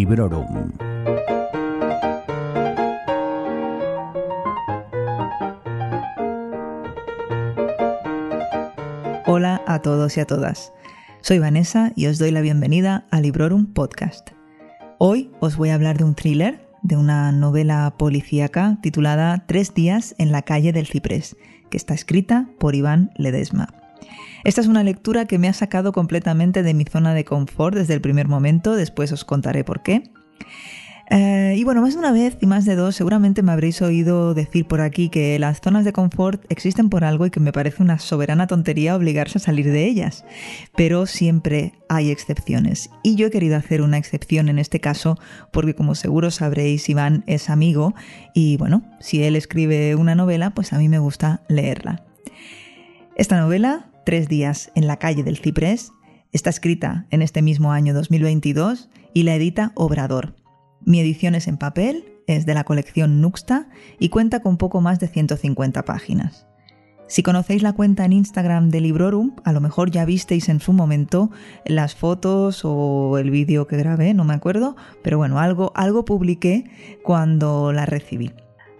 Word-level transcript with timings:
Librorum. 0.00 0.72
Hola 9.26 9.62
a 9.66 9.82
todos 9.82 10.16
y 10.16 10.20
a 10.20 10.24
todas. 10.24 10.72
Soy 11.20 11.38
Vanessa 11.38 11.92
y 11.96 12.06
os 12.06 12.18
doy 12.18 12.30
la 12.30 12.40
bienvenida 12.40 13.04
a 13.10 13.20
Librorum 13.20 13.74
Podcast. 13.74 14.30
Hoy 14.96 15.30
os 15.38 15.58
voy 15.58 15.68
a 15.68 15.74
hablar 15.74 15.98
de 15.98 16.04
un 16.04 16.14
thriller, 16.14 16.66
de 16.80 16.96
una 16.96 17.30
novela 17.30 17.92
policíaca 17.98 18.78
titulada 18.80 19.44
Tres 19.46 19.74
días 19.74 20.14
en 20.16 20.32
la 20.32 20.40
calle 20.40 20.72
del 20.72 20.86
Ciprés, 20.86 21.36
que 21.68 21.76
está 21.76 21.92
escrita 21.92 22.48
por 22.58 22.74
Iván 22.74 23.10
Ledesma. 23.16 23.79
Esta 24.44 24.60
es 24.60 24.66
una 24.66 24.82
lectura 24.82 25.26
que 25.26 25.38
me 25.38 25.48
ha 25.48 25.52
sacado 25.52 25.92
completamente 25.92 26.62
de 26.62 26.74
mi 26.74 26.84
zona 26.84 27.14
de 27.14 27.24
confort 27.24 27.76
desde 27.76 27.94
el 27.94 28.00
primer 28.00 28.28
momento, 28.28 28.76
después 28.76 29.12
os 29.12 29.24
contaré 29.24 29.64
por 29.64 29.82
qué. 29.82 30.02
Eh, 31.12 31.56
y 31.56 31.64
bueno, 31.64 31.82
más 31.82 31.94
de 31.94 31.98
una 31.98 32.12
vez 32.12 32.38
y 32.40 32.46
más 32.46 32.64
de 32.64 32.76
dos, 32.76 32.94
seguramente 32.94 33.42
me 33.42 33.50
habréis 33.50 33.82
oído 33.82 34.32
decir 34.32 34.66
por 34.66 34.80
aquí 34.80 35.08
que 35.08 35.40
las 35.40 35.60
zonas 35.60 35.84
de 35.84 35.92
confort 35.92 36.44
existen 36.48 36.88
por 36.88 37.02
algo 37.02 37.26
y 37.26 37.30
que 37.30 37.40
me 37.40 37.52
parece 37.52 37.82
una 37.82 37.98
soberana 37.98 38.46
tontería 38.46 38.94
obligarse 38.94 39.38
a 39.38 39.40
salir 39.40 39.66
de 39.66 39.86
ellas. 39.86 40.24
Pero 40.76 41.06
siempre 41.06 41.72
hay 41.88 42.12
excepciones. 42.12 42.90
Y 43.02 43.16
yo 43.16 43.26
he 43.26 43.30
querido 43.30 43.56
hacer 43.56 43.82
una 43.82 43.98
excepción 43.98 44.48
en 44.48 44.60
este 44.60 44.78
caso 44.78 45.18
porque 45.52 45.74
como 45.74 45.96
seguro 45.96 46.30
sabréis, 46.30 46.88
Iván 46.88 47.24
es 47.26 47.50
amigo 47.50 47.92
y 48.32 48.56
bueno, 48.56 48.84
si 49.00 49.24
él 49.24 49.34
escribe 49.34 49.96
una 49.96 50.14
novela, 50.14 50.50
pues 50.50 50.72
a 50.72 50.78
mí 50.78 50.88
me 50.88 51.00
gusta 51.00 51.42
leerla. 51.48 52.04
Esta 53.16 53.36
novela, 53.40 53.89
Tres 54.04 54.28
días 54.28 54.70
en 54.74 54.86
la 54.86 54.98
calle 54.98 55.22
del 55.22 55.38
Ciprés, 55.38 55.92
está 56.32 56.50
escrita 56.50 57.06
en 57.10 57.22
este 57.22 57.42
mismo 57.42 57.72
año 57.72 57.94
2022 57.94 58.88
y 59.14 59.24
la 59.24 59.34
edita 59.34 59.72
Obrador 59.74 60.34
mi 60.84 61.00
edición 61.00 61.34
es 61.34 61.46
en 61.46 61.58
papel, 61.58 62.04
es 62.26 62.46
de 62.46 62.54
la 62.54 62.64
colección 62.64 63.20
Nuxta 63.20 63.68
y 63.98 64.08
cuenta 64.08 64.40
con 64.40 64.56
poco 64.56 64.80
más 64.80 64.98
de 64.98 65.08
150 65.08 65.84
páginas. 65.84 66.46
Si 67.06 67.22
conocéis 67.22 67.62
la 67.62 67.72
cuenta 67.72 68.04
en 68.04 68.12
Instagram 68.12 68.70
de 68.70 68.80
Librorum, 68.80 69.34
a 69.44 69.52
lo 69.52 69.60
mejor 69.60 69.90
ya 69.90 70.04
visteis 70.04 70.48
en 70.48 70.60
su 70.60 70.72
momento 70.72 71.30
las 71.66 71.96
fotos 71.96 72.62
o 72.64 73.18
el 73.18 73.30
vídeo 73.30 73.66
que 73.66 73.76
grabé, 73.76 74.14
no 74.14 74.24
me 74.24 74.32
acuerdo, 74.32 74.76
pero 75.02 75.18
bueno, 75.18 75.38
algo, 75.40 75.72
algo 75.74 76.04
publiqué 76.04 76.70
cuando 77.02 77.72
la 77.72 77.84
recibí. 77.84 78.30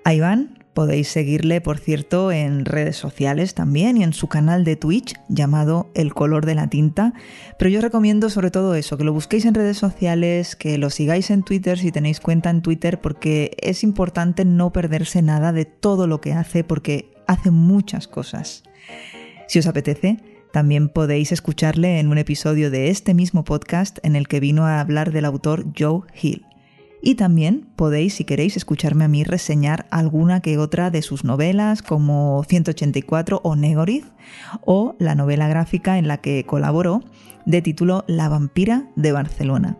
Ahí 0.04 0.20
van, 0.20 0.59
Podéis 0.74 1.08
seguirle, 1.08 1.60
por 1.60 1.78
cierto, 1.78 2.30
en 2.30 2.64
redes 2.64 2.96
sociales 2.96 3.54
también 3.54 3.96
y 3.96 4.04
en 4.04 4.12
su 4.12 4.28
canal 4.28 4.64
de 4.64 4.76
Twitch 4.76 5.14
llamado 5.28 5.90
El 5.94 6.14
color 6.14 6.46
de 6.46 6.54
la 6.54 6.68
tinta. 6.68 7.12
Pero 7.58 7.70
yo 7.70 7.80
recomiendo 7.80 8.30
sobre 8.30 8.52
todo 8.52 8.74
eso, 8.76 8.96
que 8.96 9.04
lo 9.04 9.12
busquéis 9.12 9.46
en 9.46 9.54
redes 9.54 9.78
sociales, 9.78 10.54
que 10.54 10.78
lo 10.78 10.88
sigáis 10.90 11.30
en 11.30 11.42
Twitter 11.42 11.76
si 11.76 11.90
tenéis 11.90 12.20
cuenta 12.20 12.50
en 12.50 12.62
Twitter, 12.62 13.00
porque 13.00 13.56
es 13.60 13.82
importante 13.82 14.44
no 14.44 14.72
perderse 14.72 15.22
nada 15.22 15.52
de 15.52 15.64
todo 15.64 16.06
lo 16.06 16.20
que 16.20 16.34
hace, 16.34 16.62
porque 16.62 17.14
hace 17.26 17.50
muchas 17.50 18.06
cosas. 18.06 18.62
Si 19.48 19.58
os 19.58 19.66
apetece, 19.66 20.18
también 20.52 20.88
podéis 20.88 21.32
escucharle 21.32 21.98
en 21.98 22.08
un 22.08 22.18
episodio 22.18 22.70
de 22.70 22.90
este 22.90 23.14
mismo 23.14 23.44
podcast 23.44 23.98
en 24.04 24.14
el 24.14 24.28
que 24.28 24.40
vino 24.40 24.66
a 24.66 24.80
hablar 24.80 25.12
del 25.12 25.24
autor 25.24 25.66
Joe 25.76 26.02
Hill. 26.20 26.46
Y 27.02 27.14
también 27.14 27.68
podéis, 27.76 28.14
si 28.14 28.24
queréis, 28.24 28.56
escucharme 28.56 29.04
a 29.04 29.08
mí 29.08 29.24
reseñar 29.24 29.86
alguna 29.90 30.40
que 30.40 30.58
otra 30.58 30.90
de 30.90 31.02
sus 31.02 31.24
novelas, 31.24 31.82
como 31.82 32.44
184 32.46 33.40
o 33.42 33.56
Negoriz, 33.56 34.04
o 34.60 34.96
la 34.98 35.14
novela 35.14 35.48
gráfica 35.48 35.98
en 35.98 36.08
la 36.08 36.18
que 36.18 36.44
colaboró, 36.44 37.02
de 37.46 37.62
título 37.62 38.04
La 38.06 38.28
vampira 38.28 38.90
de 38.96 39.12
Barcelona. 39.12 39.78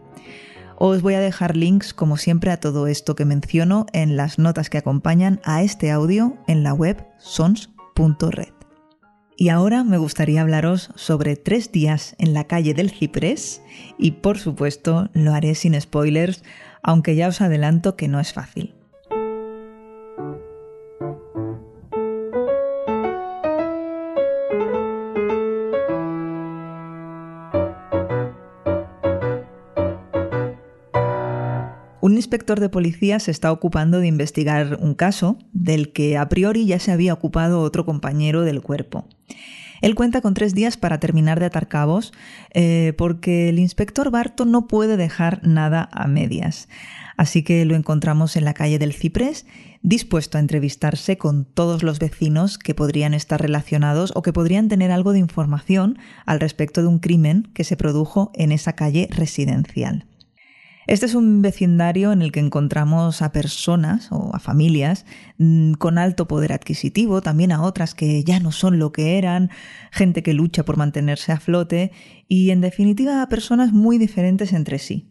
Os 0.76 1.02
voy 1.02 1.12
a 1.12 1.20
dejar 1.20 1.56
links, 1.56 1.92
como 1.92 2.16
siempre, 2.16 2.50
a 2.50 2.58
todo 2.58 2.86
esto 2.86 3.14
que 3.14 3.26
menciono 3.26 3.84
en 3.92 4.16
las 4.16 4.38
notas 4.38 4.70
que 4.70 4.78
acompañan 4.78 5.40
a 5.44 5.62
este 5.62 5.90
audio 5.90 6.38
en 6.46 6.62
la 6.62 6.72
web 6.72 7.06
sons.red. 7.18 8.54
Y 9.36 9.48
ahora 9.50 9.84
me 9.84 9.98
gustaría 9.98 10.40
hablaros 10.40 10.90
sobre 10.96 11.36
tres 11.36 11.70
días 11.72 12.14
en 12.18 12.32
la 12.34 12.44
calle 12.44 12.74
del 12.74 12.90
Ciprés 12.90 13.62
y 13.98 14.12
por 14.12 14.38
supuesto 14.38 15.08
lo 15.14 15.32
haré 15.32 15.54
sin 15.54 15.78
spoilers 15.80 16.42
aunque 16.82 17.14
ya 17.14 17.28
os 17.28 17.40
adelanto 17.40 17.96
que 17.96 18.08
no 18.08 18.20
es 18.20 18.32
fácil. 18.32 18.74
Un 32.02 32.16
inspector 32.16 32.58
de 32.60 32.70
policía 32.70 33.20
se 33.20 33.30
está 33.30 33.52
ocupando 33.52 34.00
de 34.00 34.06
investigar 34.06 34.78
un 34.80 34.94
caso 34.94 35.38
del 35.52 35.92
que 35.92 36.16
a 36.16 36.28
priori 36.28 36.66
ya 36.66 36.78
se 36.78 36.92
había 36.92 37.12
ocupado 37.12 37.60
otro 37.60 37.84
compañero 37.84 38.42
del 38.42 38.62
cuerpo. 38.62 39.06
Él 39.80 39.94
cuenta 39.94 40.20
con 40.20 40.34
tres 40.34 40.54
días 40.54 40.76
para 40.76 41.00
terminar 41.00 41.40
de 41.40 41.46
atar 41.46 41.68
cabos 41.68 42.12
eh, 42.52 42.92
porque 42.98 43.48
el 43.48 43.58
inspector 43.58 44.10
Barto 44.10 44.44
no 44.44 44.66
puede 44.66 44.96
dejar 44.96 45.46
nada 45.46 45.88
a 45.92 46.06
medias. 46.06 46.68
Así 47.16 47.42
que 47.42 47.64
lo 47.64 47.76
encontramos 47.76 48.36
en 48.36 48.44
la 48.44 48.54
calle 48.54 48.78
del 48.78 48.94
Ciprés, 48.94 49.46
dispuesto 49.82 50.38
a 50.38 50.40
entrevistarse 50.40 51.18
con 51.18 51.44
todos 51.44 51.82
los 51.82 51.98
vecinos 51.98 52.58
que 52.58 52.74
podrían 52.74 53.14
estar 53.14 53.40
relacionados 53.40 54.12
o 54.14 54.22
que 54.22 54.32
podrían 54.32 54.68
tener 54.68 54.90
algo 54.90 55.12
de 55.12 55.18
información 55.18 55.98
al 56.26 56.40
respecto 56.40 56.82
de 56.82 56.88
un 56.88 56.98
crimen 56.98 57.48
que 57.54 57.64
se 57.64 57.76
produjo 57.76 58.30
en 58.34 58.52
esa 58.52 58.74
calle 58.74 59.08
residencial. 59.10 60.09
Este 60.90 61.06
es 61.06 61.14
un 61.14 61.40
vecindario 61.40 62.10
en 62.10 62.20
el 62.20 62.32
que 62.32 62.40
encontramos 62.40 63.22
a 63.22 63.30
personas 63.30 64.10
o 64.10 64.34
a 64.34 64.40
familias 64.40 65.06
mm, 65.38 65.74
con 65.74 65.98
alto 65.98 66.26
poder 66.26 66.52
adquisitivo, 66.52 67.22
también 67.22 67.52
a 67.52 67.62
otras 67.62 67.94
que 67.94 68.24
ya 68.24 68.40
no 68.40 68.50
son 68.50 68.80
lo 68.80 68.90
que 68.90 69.16
eran, 69.16 69.50
gente 69.92 70.24
que 70.24 70.34
lucha 70.34 70.64
por 70.64 70.76
mantenerse 70.76 71.30
a 71.30 71.38
flote 71.38 71.92
y 72.26 72.50
en 72.50 72.60
definitiva 72.60 73.22
a 73.22 73.28
personas 73.28 73.72
muy 73.72 73.98
diferentes 73.98 74.52
entre 74.52 74.80
sí. 74.80 75.06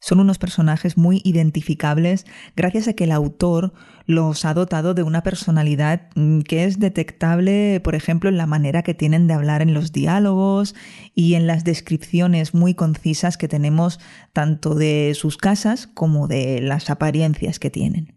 Son 0.00 0.18
unos 0.18 0.38
personajes 0.38 0.96
muy 0.96 1.20
identificables 1.24 2.24
gracias 2.56 2.88
a 2.88 2.94
que 2.94 3.04
el 3.04 3.12
autor 3.12 3.74
los 4.06 4.46
ha 4.46 4.54
dotado 4.54 4.94
de 4.94 5.02
una 5.02 5.22
personalidad 5.22 6.08
mm, 6.14 6.40
que 6.40 6.64
es 6.64 6.78
detectable, 6.78 7.80
por 7.84 7.94
ejemplo, 7.94 8.30
en 8.30 8.38
la 8.38 8.46
manera 8.46 8.82
que 8.82 8.94
tienen 8.94 9.26
de 9.26 9.34
hablar 9.34 9.60
en 9.60 9.74
los 9.74 9.92
diálogos 9.92 10.74
y 11.14 11.34
en 11.34 11.46
las 11.46 11.64
descripciones 11.64 12.54
muy 12.54 12.74
concisas 12.74 13.36
que 13.36 13.46
tenemos 13.46 14.00
tanto 14.32 14.74
de 14.74 15.12
sus 15.14 15.36
casas 15.36 15.86
como 15.86 16.28
de 16.28 16.62
las 16.62 16.88
apariencias 16.88 17.58
que 17.58 17.70
tienen. 17.70 18.14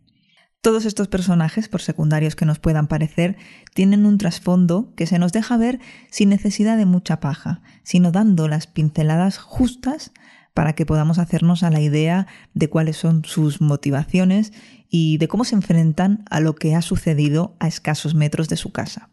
Todos 0.62 0.86
estos 0.86 1.10
personajes, 1.10 1.68
por 1.68 1.82
secundarios 1.82 2.38
que 2.38 2.46
nos 2.46 2.60
puedan 2.60 2.88
parecer, 2.88 3.36
tienen 3.74 4.06
un 4.06 4.18
trasfondo 4.18 4.94
que 4.96 5.06
se 5.06 5.20
nos 5.20 5.34
deja 5.34 5.58
ver 5.58 5.82
sin 6.10 6.30
necesidad 6.30 6.78
de 6.78 6.86
mucha 6.86 7.20
paja, 7.20 7.62
sino 7.84 8.14
dando 8.14 8.48
las 8.48 8.68
pinceladas 8.68 9.38
justas 9.38 10.14
para 10.54 10.74
que 10.74 10.86
podamos 10.86 11.18
hacernos 11.18 11.64
a 11.64 11.70
la 11.70 11.82
idea 11.82 12.28
de 12.54 12.70
cuáles 12.70 12.98
son 12.98 13.26
sus 13.26 13.62
motivaciones 13.62 14.54
y 14.90 15.18
de 15.18 15.28
cómo 15.28 15.46
se 15.46 15.56
enfrentan 15.56 16.24
a 16.30 16.40
lo 16.40 16.56
que 16.56 16.76
ha 16.76 16.82
sucedido 16.82 17.56
a 17.60 17.68
escasos 17.68 18.14
metros 18.16 18.50
de 18.50 18.58
su 18.58 18.72
casa. 18.72 19.10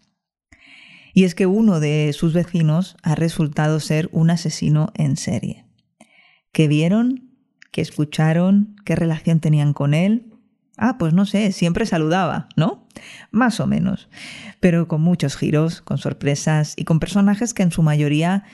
Y 1.12 1.24
es 1.24 1.34
que 1.34 1.46
uno 1.46 1.80
de 1.80 2.12
sus 2.12 2.34
vecinos 2.34 2.96
ha 3.02 3.14
resultado 3.14 3.80
ser 3.80 4.08
un 4.12 4.30
asesino 4.30 4.92
en 4.94 5.16
serie. 5.16 5.66
¿Qué 6.52 6.68
vieron? 6.68 7.30
¿Qué 7.72 7.80
escucharon? 7.80 8.76
¿Qué 8.84 8.94
relación 8.94 9.40
tenían 9.40 9.72
con 9.72 9.94
él? 9.94 10.32
Ah, 10.76 10.96
pues 10.98 11.12
no 11.12 11.26
sé, 11.26 11.52
siempre 11.52 11.84
saludaba, 11.84 12.48
¿no? 12.56 12.86
Más 13.30 13.60
o 13.60 13.66
menos. 13.66 14.08
Pero 14.60 14.88
con 14.88 15.02
muchos 15.02 15.36
giros, 15.36 15.82
con 15.82 15.98
sorpresas 15.98 16.74
y 16.76 16.84
con 16.84 17.00
personajes 17.00 17.54
que 17.54 17.62
en 17.62 17.70
su 17.70 17.82
mayoría 17.82 18.44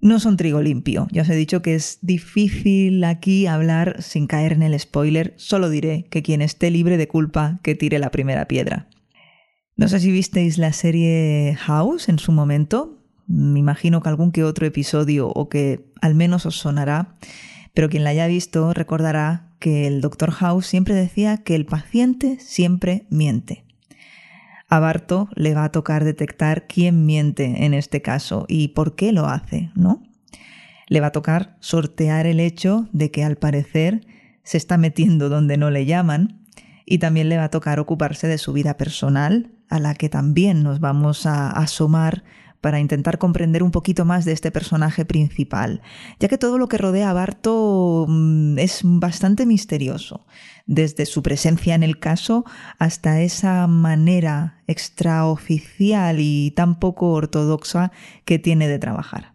no 0.00 0.20
son 0.20 0.36
trigo 0.36 0.60
limpio. 0.60 1.08
Ya 1.10 1.22
os 1.22 1.28
he 1.30 1.34
dicho 1.34 1.62
que 1.62 1.74
es 1.74 1.98
difícil 2.02 3.02
aquí 3.04 3.46
hablar 3.46 4.02
sin 4.02 4.26
caer 4.26 4.52
en 4.52 4.62
el 4.62 4.78
spoiler. 4.78 5.34
Solo 5.36 5.70
diré 5.70 6.04
que 6.10 6.22
quien 6.22 6.42
esté 6.42 6.70
libre 6.70 6.96
de 6.96 7.08
culpa, 7.08 7.58
que 7.62 7.74
tire 7.74 7.98
la 7.98 8.10
primera 8.10 8.46
piedra. 8.46 8.88
No 9.76 9.88
sé 9.88 10.00
si 10.00 10.12
visteis 10.12 10.58
la 10.58 10.72
serie 10.72 11.56
House 11.58 12.08
en 12.08 12.18
su 12.18 12.32
momento. 12.32 13.02
Me 13.26 13.58
imagino 13.58 14.02
que 14.02 14.08
algún 14.08 14.30
que 14.30 14.44
otro 14.44 14.66
episodio 14.66 15.28
o 15.28 15.48
que 15.48 15.90
al 16.00 16.14
menos 16.14 16.46
os 16.46 16.58
sonará. 16.58 17.16
Pero 17.72 17.88
quien 17.88 18.04
la 18.04 18.10
haya 18.10 18.26
visto 18.26 18.72
recordará 18.72 19.56
que 19.58 19.86
el 19.86 20.00
Dr. 20.00 20.30
House 20.30 20.66
siempre 20.66 20.94
decía 20.94 21.38
que 21.38 21.54
el 21.54 21.66
paciente 21.66 22.38
siempre 22.38 23.06
miente. 23.08 23.64
A 24.74 24.80
Barto 24.80 25.28
le 25.36 25.54
va 25.54 25.62
a 25.62 25.70
tocar 25.70 26.02
detectar 26.02 26.66
quién 26.66 27.06
miente 27.06 27.64
en 27.64 27.74
este 27.74 28.02
caso 28.02 28.44
y 28.48 28.68
por 28.68 28.96
qué 28.96 29.12
lo 29.12 29.26
hace, 29.26 29.70
¿no? 29.76 30.02
Le 30.88 30.98
va 30.98 31.06
a 31.06 31.12
tocar 31.12 31.56
sortear 31.60 32.26
el 32.26 32.40
hecho 32.40 32.88
de 32.90 33.12
que 33.12 33.22
al 33.22 33.36
parecer 33.36 34.04
se 34.42 34.56
está 34.56 34.76
metiendo 34.76 35.28
donde 35.28 35.58
no 35.58 35.70
le 35.70 35.86
llaman 35.86 36.40
y 36.84 36.98
también 36.98 37.28
le 37.28 37.36
va 37.36 37.44
a 37.44 37.50
tocar 37.50 37.78
ocuparse 37.78 38.26
de 38.26 38.36
su 38.36 38.52
vida 38.52 38.76
personal, 38.76 39.52
a 39.68 39.78
la 39.78 39.94
que 39.94 40.08
también 40.08 40.64
nos 40.64 40.80
vamos 40.80 41.24
a 41.24 41.50
asomar 41.50 42.24
para 42.64 42.80
intentar 42.80 43.18
comprender 43.18 43.62
un 43.62 43.70
poquito 43.70 44.06
más 44.06 44.24
de 44.24 44.32
este 44.32 44.50
personaje 44.50 45.04
principal, 45.04 45.82
ya 46.18 46.28
que 46.28 46.38
todo 46.38 46.56
lo 46.56 46.66
que 46.66 46.78
rodea 46.78 47.10
a 47.10 47.12
Barto 47.12 48.06
mm, 48.08 48.58
es 48.58 48.80
bastante 48.82 49.44
misterioso, 49.44 50.24
desde 50.64 51.04
su 51.04 51.22
presencia 51.22 51.74
en 51.74 51.82
el 51.82 51.98
caso 51.98 52.46
hasta 52.78 53.20
esa 53.20 53.66
manera 53.66 54.62
extraoficial 54.66 56.20
y 56.20 56.52
tan 56.52 56.78
poco 56.80 57.10
ortodoxa 57.10 57.92
que 58.24 58.38
tiene 58.38 58.66
de 58.66 58.78
trabajar. 58.78 59.34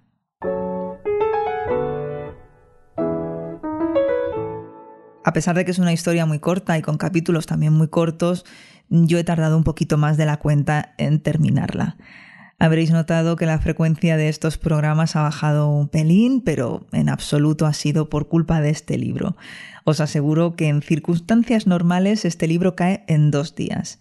A 5.23 5.33
pesar 5.33 5.55
de 5.55 5.65
que 5.65 5.69
es 5.69 5.77
una 5.77 5.93
historia 5.93 6.25
muy 6.25 6.39
corta 6.39 6.79
y 6.79 6.81
con 6.81 6.97
capítulos 6.97 7.45
también 7.45 7.73
muy 7.73 7.89
cortos, 7.89 8.43
yo 8.89 9.19
he 9.19 9.23
tardado 9.23 9.55
un 9.55 9.63
poquito 9.63 9.99
más 9.99 10.17
de 10.17 10.25
la 10.25 10.37
cuenta 10.37 10.95
en 10.97 11.21
terminarla. 11.21 11.95
Habréis 12.61 12.91
notado 12.91 13.37
que 13.37 13.45
la 13.45 13.57
frecuencia 13.59 14.17
de 14.17 14.27
estos 14.27 14.57
programas 14.57 15.15
ha 15.15 15.21
bajado 15.21 15.69
un 15.69 15.87
pelín, 15.87 16.41
pero 16.41 16.85
en 16.91 17.07
absoluto 17.07 17.65
ha 17.65 17.71
sido 17.71 18.09
por 18.09 18.27
culpa 18.27 18.59
de 18.59 18.69
este 18.69 18.97
libro. 18.97 19.37
Os 19.85 20.01
aseguro 20.01 20.57
que 20.57 20.67
en 20.67 20.81
circunstancias 20.81 21.67
normales 21.67 22.25
este 22.25 22.47
libro 22.47 22.75
cae 22.75 23.05
en 23.07 23.31
dos 23.31 23.55
días. 23.55 23.99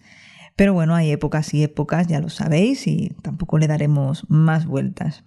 Pero 0.57 0.73
bueno, 0.73 0.93
hay 0.93 1.09
épocas 1.09 1.53
y 1.53 1.63
épocas, 1.63 2.07
ya 2.07 2.19
lo 2.19 2.27
sabéis, 2.27 2.85
y 2.85 3.13
tampoco 3.21 3.57
le 3.59 3.67
daremos 3.67 4.29
más 4.29 4.65
vueltas. 4.65 5.23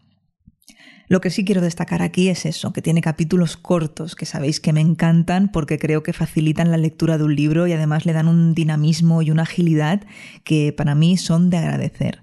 Lo 1.09 1.23
que 1.23 1.31
sí 1.31 1.43
quiero 1.43 1.63
destacar 1.63 2.03
aquí 2.03 2.29
es 2.29 2.45
eso, 2.45 2.75
que 2.75 2.83
tiene 2.83 3.01
capítulos 3.01 3.57
cortos, 3.57 4.15
que 4.15 4.27
sabéis 4.27 4.61
que 4.61 4.75
me 4.75 4.83
encantan 4.83 5.51
porque 5.51 5.79
creo 5.79 6.03
que 6.03 6.13
facilitan 6.13 6.71
la 6.71 6.77
lectura 6.77 7.17
de 7.17 7.25
un 7.25 7.35
libro 7.35 7.67
y 7.67 7.73
además 7.73 8.05
le 8.05 8.13
dan 8.13 8.29
un 8.29 8.55
dinamismo 8.55 9.23
y 9.23 9.31
una 9.31 9.45
agilidad 9.45 10.03
que 10.45 10.75
para 10.75 10.95
mí 10.95 11.17
son 11.17 11.49
de 11.49 11.57
agradecer. 11.57 12.23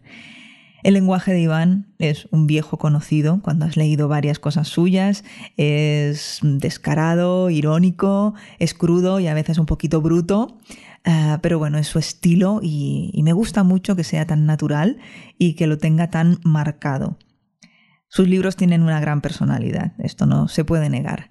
El 0.83 0.93
lenguaje 0.93 1.33
de 1.33 1.41
Iván 1.41 1.87
es 1.99 2.27
un 2.31 2.47
viejo 2.47 2.77
conocido 2.77 3.41
cuando 3.41 3.65
has 3.65 3.75
leído 3.75 4.07
varias 4.07 4.39
cosas 4.39 4.67
suyas, 4.67 5.23
es 5.57 6.39
descarado, 6.41 7.49
irónico, 7.49 8.33
es 8.59 8.73
crudo 8.73 9.19
y 9.19 9.27
a 9.27 9.33
veces 9.33 9.57
un 9.57 9.65
poquito 9.65 10.01
bruto, 10.01 10.57
ah, 11.03 11.39
pero 11.41 11.59
bueno, 11.59 11.77
es 11.77 11.87
su 11.87 11.99
estilo 11.99 12.61
y 12.63 13.19
me 13.23 13.33
gusta 13.33 13.63
mucho 13.63 13.95
que 13.95 14.03
sea 14.03 14.25
tan 14.25 14.45
natural 14.45 14.97
y 15.37 15.53
que 15.53 15.67
lo 15.67 15.77
tenga 15.77 16.09
tan 16.09 16.39
marcado. 16.43 17.17
Sus 18.07 18.27
libros 18.27 18.55
tienen 18.55 18.81
una 18.81 18.99
gran 18.99 19.21
personalidad, 19.21 19.93
esto 19.99 20.25
no 20.25 20.47
se 20.47 20.65
puede 20.65 20.89
negar. 20.89 21.29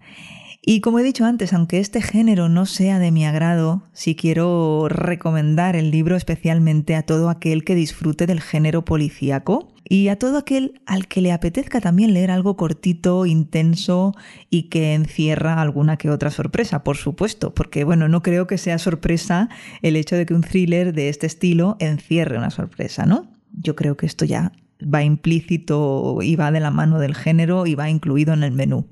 Y 0.71 0.83
como 0.83 0.99
he 0.99 1.03
dicho 1.03 1.25
antes, 1.25 1.55
aunque 1.55 1.79
este 1.79 2.03
género 2.03 2.51
no 2.51 2.67
sea 2.67 2.99
de 2.99 3.11
mi 3.11 3.25
agrado, 3.25 3.85
sí 3.95 4.15
quiero 4.15 4.87
recomendar 4.91 5.77
el 5.77 5.91
libro 5.91 6.15
especialmente 6.15 6.95
a 6.95 7.05
todo 7.05 7.31
aquel 7.31 7.65
que 7.65 7.75
disfrute 7.75 8.27
del 8.27 8.43
género 8.43 8.85
policíaco 8.85 9.73
y 9.83 10.09
a 10.09 10.19
todo 10.19 10.37
aquel 10.37 10.83
al 10.85 11.09
que 11.09 11.23
le 11.23 11.33
apetezca 11.33 11.81
también 11.81 12.13
leer 12.13 12.31
algo 12.31 12.59
cortito, 12.59 13.25
intenso 13.25 14.15
y 14.51 14.65
que 14.65 14.93
encierra 14.93 15.63
alguna 15.63 15.97
que 15.97 16.11
otra 16.11 16.31
sorpresa, 16.31 16.85
por 16.85 16.99
supuesto, 16.99 17.55
porque 17.55 17.85
bueno, 17.85 18.07
no 18.09 18.23
creo 18.23 18.47
que 18.47 18.59
sea 18.59 18.77
sorpresa 18.77 19.49
el 19.81 19.97
hecho 19.97 20.17
de 20.17 20.27
que 20.27 20.35
un 20.35 20.43
thriller 20.43 20.93
de 20.93 21.09
este 21.09 21.27
estilo 21.27 21.79
encierre 21.81 22.37
una 22.37 22.51
sorpresa, 22.51 23.07
¿no? 23.07 23.31
Yo 23.53 23.75
creo 23.75 23.97
que 23.97 24.05
esto 24.05 24.27
ya 24.27 24.53
va 24.83 25.03
implícito 25.03 26.19
y 26.21 26.37
va 26.37 26.53
de 26.53 26.61
la 26.61 26.71
mano 26.71 26.99
del 26.99 27.15
género 27.15 27.67
y 27.67 27.75
va 27.75 27.89
incluido 27.89 28.35
en 28.35 28.43
el 28.43 28.53
menú. 28.53 28.87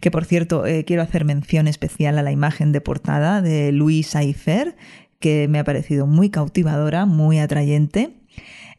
Que 0.00 0.10
por 0.10 0.24
cierto, 0.24 0.66
eh, 0.66 0.84
quiero 0.84 1.02
hacer 1.02 1.24
mención 1.24 1.68
especial 1.68 2.18
a 2.18 2.22
la 2.22 2.32
imagen 2.32 2.72
de 2.72 2.80
portada 2.80 3.42
de 3.42 3.72
Luis 3.72 4.14
Aifer, 4.16 4.76
que 5.18 5.48
me 5.48 5.58
ha 5.58 5.64
parecido 5.64 6.06
muy 6.06 6.30
cautivadora, 6.30 7.06
muy 7.06 7.38
atrayente. 7.38 8.14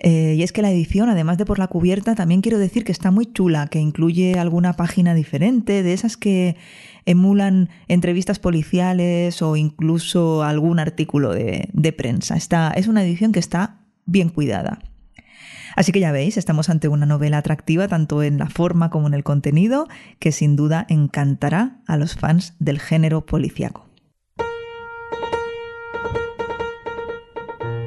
Eh, 0.02 0.36
y 0.38 0.44
es 0.44 0.54
que 0.54 0.62
la 0.62 0.72
edición, 0.72 1.10
además 1.10 1.38
de 1.38 1.46
por 1.46 1.60
la 1.60 1.68
cubierta, 1.68 2.16
también 2.16 2.40
quiero 2.40 2.58
decir 2.58 2.86
que 2.86 2.94
está 2.94 3.12
muy 3.12 3.26
chula, 3.26 3.68
que 3.68 3.80
incluye 3.80 4.40
alguna 4.40 4.74
página 4.74 5.14
diferente, 5.14 5.84
de 5.84 5.92
esas 5.92 6.16
que 6.16 6.56
emulan 7.06 7.70
entrevistas 7.90 8.40
policiales 8.40 9.42
o 9.42 9.58
incluso 9.58 10.44
algún 10.44 10.80
artículo 10.80 11.34
de, 11.34 11.68
de 11.74 11.92
prensa. 11.92 12.38
Está, 12.38 12.72
es 12.72 12.88
una 12.88 13.04
edición 13.04 13.34
que 13.34 13.40
está 13.40 13.82
bien 14.06 14.30
cuidada. 14.30 14.80
Así 15.76 15.92
que 15.92 16.00
ya 16.00 16.12
veis, 16.12 16.38
estamos 16.38 16.70
ante 16.70 16.88
una 16.88 17.06
novela 17.06 17.38
atractiva 17.38 17.88
tanto 17.88 18.24
en 18.24 18.38
la 18.38 18.50
forma 18.50 18.90
como 18.90 19.08
en 19.08 19.14
el 19.14 19.24
contenido, 19.24 19.88
que 20.20 20.32
sin 20.32 20.56
duda 20.56 20.86
encantará 20.90 21.78
a 21.88 21.98
los 21.98 22.16
fans 22.16 22.54
del 22.60 22.80
género 22.80 23.26
policíaco. 23.26 23.89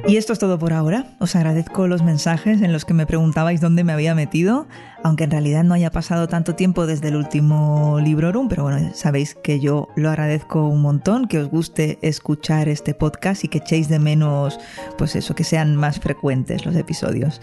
Y 0.05 0.17
esto 0.17 0.33
es 0.33 0.39
todo 0.39 0.59
por 0.59 0.73
ahora. 0.73 1.05
Os 1.19 1.33
agradezco 1.35 1.87
los 1.87 2.03
mensajes 2.03 2.61
en 2.61 2.73
los 2.73 2.83
que 2.83 2.93
me 2.93 3.05
preguntabais 3.05 3.61
dónde 3.61 3.85
me 3.85 3.93
había 3.93 4.13
metido, 4.13 4.67
aunque 5.01 5.23
en 5.23 5.31
realidad 5.31 5.63
no 5.63 5.73
haya 5.73 5.91
pasado 5.91 6.27
tanto 6.27 6.55
tiempo 6.55 6.85
desde 6.85 7.07
el 7.07 7.15
último 7.15 7.99
Librorum, 8.01 8.49
pero 8.49 8.63
bueno, 8.63 8.91
sabéis 8.93 9.33
que 9.33 9.61
yo 9.61 9.87
lo 9.95 10.09
agradezco 10.09 10.67
un 10.67 10.81
montón, 10.81 11.29
que 11.29 11.39
os 11.39 11.49
guste 11.49 11.99
escuchar 12.01 12.67
este 12.67 12.93
podcast 12.93 13.45
y 13.45 13.47
que 13.47 13.59
echéis 13.59 13.87
de 13.87 13.99
menos, 13.99 14.59
pues 14.97 15.15
eso, 15.15 15.35
que 15.35 15.45
sean 15.45 15.77
más 15.77 16.01
frecuentes 16.01 16.65
los 16.65 16.75
episodios. 16.75 17.39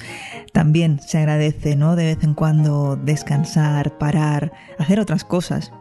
También 0.52 1.00
se 1.00 1.16
agradece, 1.16 1.76
¿no? 1.76 1.96
De 1.96 2.04
vez 2.04 2.22
en 2.22 2.34
cuando 2.34 2.96
descansar, 2.96 3.96
parar, 3.96 4.52
hacer 4.78 5.00
otras 5.00 5.24
cosas, 5.24 5.72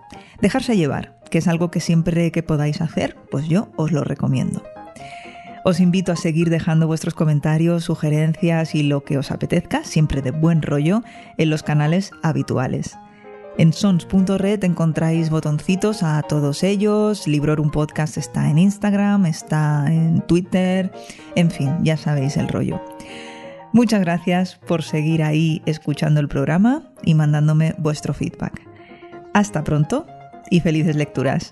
dejarse 0.41 0.77
llevar, 0.77 1.19
que 1.29 1.39
es 1.39 1.47
algo 1.49 1.71
que 1.71 1.81
siempre 1.81 2.31
que 2.31 2.41
podáis 2.41 2.79
hacer, 2.79 3.17
pues 3.29 3.49
yo 3.49 3.69
os 3.75 3.91
lo 3.91 4.05
recomiendo. 4.05 4.63
Os 5.69 5.79
invito 5.79 6.11
a 6.11 6.15
seguir 6.15 6.49
dejando 6.49 6.87
vuestros 6.87 7.13
comentarios, 7.13 7.83
sugerencias 7.83 8.73
y 8.73 8.81
lo 8.81 9.03
que 9.03 9.19
os 9.19 9.29
apetezca, 9.29 9.83
siempre 9.83 10.23
de 10.23 10.31
buen 10.31 10.63
rollo, 10.63 11.03
en 11.37 11.51
los 11.51 11.61
canales 11.61 12.09
habituales. 12.23 12.97
En 13.59 13.71
sons.red 13.71 14.63
encontráis 14.63 15.29
botoncitos 15.29 16.01
a 16.01 16.23
todos 16.23 16.63
ellos, 16.63 17.27
Librorum 17.27 17.69
Podcast 17.69 18.17
está 18.17 18.49
en 18.49 18.57
Instagram, 18.57 19.27
está 19.27 19.85
en 19.89 20.21
Twitter, 20.21 20.91
en 21.35 21.51
fin, 21.51 21.75
ya 21.83 21.97
sabéis 21.97 22.37
el 22.37 22.47
rollo. 22.47 22.81
Muchas 23.71 24.01
gracias 24.01 24.55
por 24.55 24.81
seguir 24.81 25.21
ahí 25.21 25.61
escuchando 25.67 26.19
el 26.19 26.29
programa 26.29 26.81
y 27.03 27.13
mandándome 27.13 27.75
vuestro 27.77 28.15
feedback. 28.15 28.59
Hasta 29.35 29.63
pronto 29.63 30.07
y 30.49 30.61
felices 30.61 30.95
lecturas. 30.95 31.51